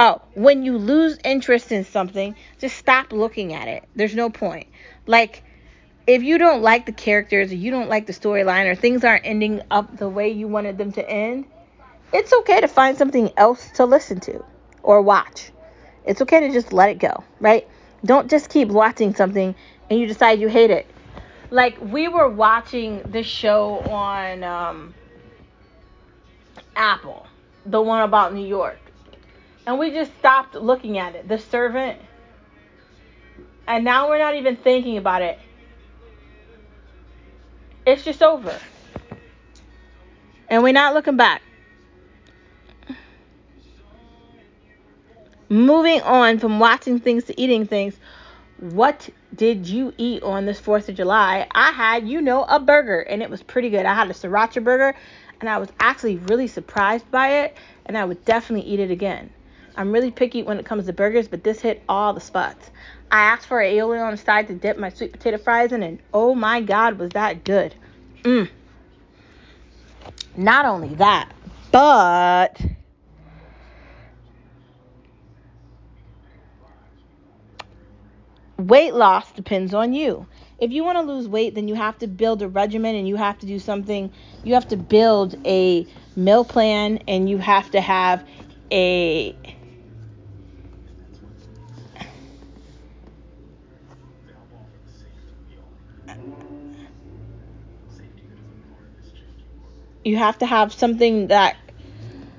[0.00, 3.84] oh when you lose interest in something just stop looking at it.
[3.94, 4.68] There's no point.
[5.06, 5.42] Like
[6.06, 9.26] if you don't like the characters or you don't like the storyline or things aren't
[9.26, 11.46] ending up the way you wanted them to end
[12.12, 14.42] it's okay to find something else to listen to
[14.82, 15.50] or watch.
[16.06, 17.68] It's okay to just let it go right?
[18.04, 19.54] Don't just keep watching something
[19.90, 20.86] and you decide you hate it.
[21.50, 24.94] Like we were watching this show on um,
[26.76, 27.26] Apple,
[27.64, 28.78] the one about New York,
[29.68, 31.28] and we just stopped looking at it.
[31.28, 32.00] The Servant,
[33.66, 35.38] and now we're not even thinking about it.
[37.84, 38.58] It's just over,
[40.48, 41.42] and we're not looking back.
[45.50, 47.94] Moving on from watching things to eating things,
[48.60, 51.46] what did you eat on this 4th of July?
[51.54, 53.84] I had, you know, a burger and it was pretty good.
[53.84, 54.94] I had a sriracha burger
[55.40, 57.56] and I was actually really surprised by it
[57.86, 59.30] and I would definitely eat it again.
[59.78, 62.72] I'm really picky when it comes to burgers, but this hit all the spots.
[63.12, 66.00] I asked for aioli on the side to dip my sweet potato fries in and
[66.12, 67.76] oh my god, was that good.
[68.24, 68.50] Mmm.
[70.36, 71.32] Not only that,
[71.70, 72.60] but
[78.58, 80.26] weight loss depends on you.
[80.58, 83.14] If you want to lose weight, then you have to build a regimen and you
[83.14, 84.10] have to do something.
[84.42, 88.24] You have to build a meal plan and you have to have
[88.72, 89.36] a
[100.08, 101.56] you have to have something that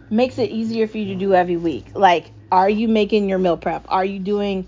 [0.09, 1.85] makes it easier for you to do every week.
[1.93, 3.85] Like, are you making your meal prep?
[3.89, 4.67] Are you doing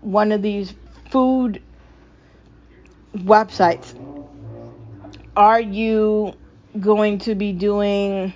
[0.00, 0.74] one of these
[1.10, 1.62] food
[3.14, 3.94] websites,
[5.36, 6.34] are you
[6.78, 8.32] going to be doing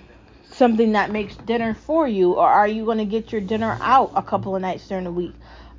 [0.53, 4.13] something that makes dinner for you, or are you going to get your dinner out
[4.15, 5.35] a couple of nights during the week?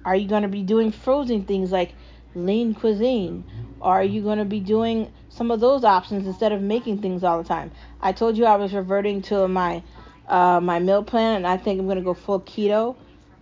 [0.06, 1.94] Are you going to be doing frozen things like
[2.36, 3.44] lean cuisine?
[3.82, 7.42] Are you going to be doing some of those options instead of making things all
[7.42, 7.72] the time?
[8.02, 9.84] I told you I was reverting to my
[10.28, 12.98] uh, my meal plan, and I think I'm to go full keto,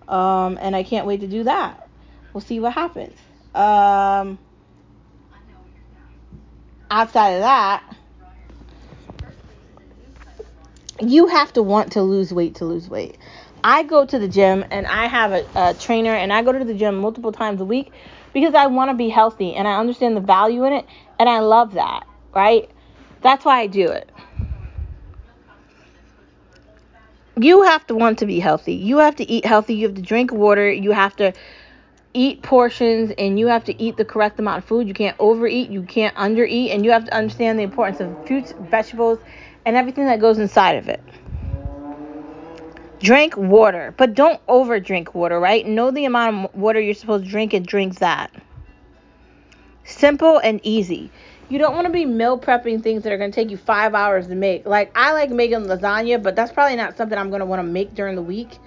[0.07, 1.85] um, and I can't wait to do that
[2.35, 3.17] we'll see what happens.
[3.55, 4.37] Um,
[6.91, 7.95] outside of that,
[10.99, 13.17] you have to want to lose weight to lose weight.
[13.63, 16.63] I go to the gym and I have a, a trainer and I go to
[16.63, 17.91] the gym multiple times a week
[18.35, 20.85] because I want to be healthy and I understand the value in it
[21.17, 22.69] and I love that, right?
[23.21, 24.09] That's why I do it.
[27.39, 28.73] You have to want to be healthy.
[28.73, 29.75] You have to eat healthy.
[29.75, 30.69] You have to drink water.
[30.69, 31.31] You have to
[32.13, 34.85] eat portions and you have to eat the correct amount of food.
[34.85, 38.53] You can't overeat, you can't undereat, and you have to understand the importance of fruits,
[38.59, 39.19] vegetables,
[39.65, 41.01] and everything that goes inside of it.
[43.05, 45.63] Drink water, but don't over drink water, right?
[45.63, 48.31] Know the amount of water you're supposed to drink and drink that.
[49.83, 51.11] Simple and easy.
[51.47, 53.93] You don't want to be meal prepping things that are going to take you five
[53.93, 54.65] hours to make.
[54.65, 57.63] Like, I like making lasagna, but that's probably not something I'm going to want to
[57.63, 58.57] make during the week.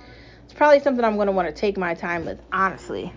[0.45, 3.13] It's probably something I'm going to want to take my time with, honestly.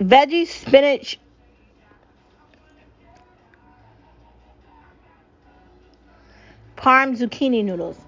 [0.00, 1.20] veggie spinach
[6.78, 7.98] parm zucchini noodles.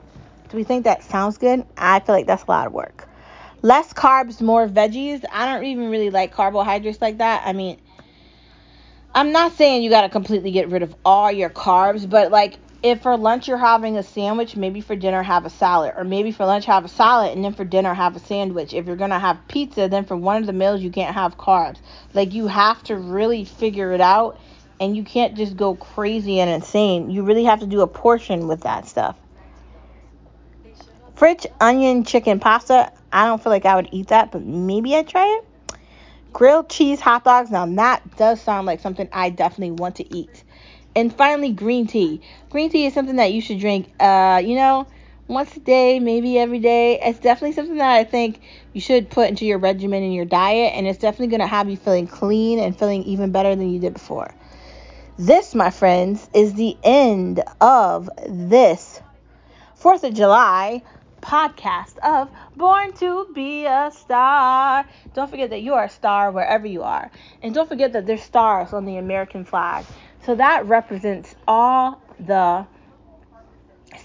[0.48, 1.64] Do we think that sounds good?
[1.76, 3.08] I feel like that's a lot of work.
[3.62, 5.24] Less carbs, more veggies.
[5.30, 7.42] I don't even really like carbohydrates like that.
[7.44, 7.78] I mean,
[9.14, 12.58] I'm not saying you got to completely get rid of all your carbs, but like
[12.82, 16.32] if for lunch you're having a sandwich, maybe for dinner have a salad, or maybe
[16.32, 18.72] for lunch have a salad and then for dinner have a sandwich.
[18.72, 21.78] If you're gonna have pizza, then for one of the meals you can't have carbs.
[22.14, 24.40] Like you have to really figure it out,
[24.80, 27.10] and you can't just go crazy and insane.
[27.10, 29.16] You really have to do a portion with that stuff.
[31.14, 32.90] French onion chicken pasta.
[33.12, 35.78] I don't feel like I would eat that, but maybe I'd try it.
[36.32, 37.50] Grilled cheese hot dogs.
[37.50, 40.44] Now that does sound like something I definitely want to eat.
[40.96, 42.22] And finally, green tea.
[42.48, 44.86] Green tea is something that you should drink, uh, you know,
[45.28, 46.98] once a day, maybe every day.
[47.00, 48.40] It's definitely something that I think
[48.72, 51.68] you should put into your regimen and your diet, and it's definitely going to have
[51.68, 54.34] you feeling clean and feeling even better than you did before.
[55.20, 59.02] This, my friends, is the end of this
[59.78, 60.82] 4th of July
[61.20, 64.86] podcast of Born to Be a Star.
[65.12, 67.10] Don't forget that you are a star wherever you are.
[67.42, 69.84] And don't forget that there's stars on the American flag.
[70.24, 72.64] So that represents all the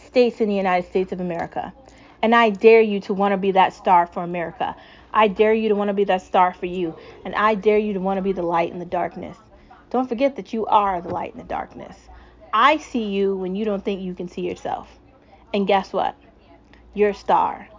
[0.07, 1.74] states in the United States of America.
[2.22, 4.76] And I dare you to want to be that star for America.
[5.13, 6.93] I dare you to want to be that star for you.
[7.24, 9.38] And I dare you to want to be the light in the darkness.
[9.95, 11.95] Don't forget that you are the light in the darkness.
[12.53, 14.89] I see you when you don't think you can see yourself.
[15.53, 16.17] And guess what?
[16.93, 17.69] You're a star.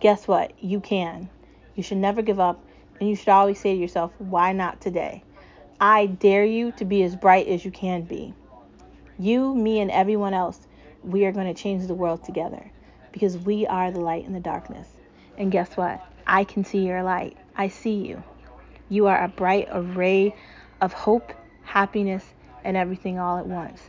[0.00, 0.54] Guess what?
[0.64, 1.28] You can.
[1.74, 2.64] You should never give up,
[2.98, 5.22] and you should always say to yourself, why not today?
[5.78, 8.32] I dare you to be as bright as you can be.
[9.18, 10.66] You, me, and everyone else,
[11.02, 12.70] we are going to change the world together
[13.12, 14.88] because we are the light in the darkness.
[15.36, 16.02] And guess what?
[16.26, 17.36] I can see your light.
[17.54, 18.22] I see you.
[18.88, 20.34] You are a bright array
[20.80, 22.24] of hope, happiness,
[22.64, 23.80] and everything all at once.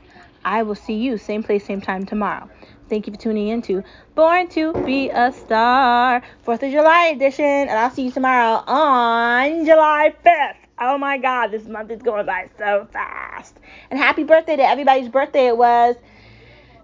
[0.44, 2.50] I will see you same place, same time tomorrow.
[2.88, 3.84] Thank you for tuning in to
[4.14, 9.66] Born to Be a Star, 4th of July edition, and I'll see you tomorrow on
[9.66, 10.56] July 5th.
[10.78, 13.56] Oh my god, this month is going by so fast.
[13.90, 15.96] And happy birthday to everybody's birthday it was.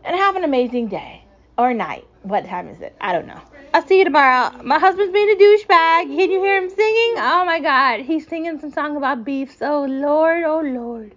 [0.04, 1.24] And have an amazing day
[1.58, 2.08] or night.
[2.24, 2.96] What time is it?
[3.02, 3.42] I don't know.
[3.74, 4.52] I'll see you tomorrow.
[4.64, 6.04] My husband's being a douchebag.
[6.04, 7.14] Can you hear him singing?
[7.18, 9.56] Oh my god, he's singing some song about beef.
[9.58, 11.16] So, Lord, oh Lord.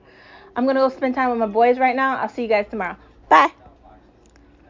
[0.57, 2.17] I'm gonna go spend time with my boys right now.
[2.17, 2.97] I'll see you guys tomorrow.
[3.29, 3.53] Bye.